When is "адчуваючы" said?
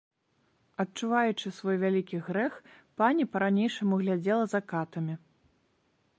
0.83-1.47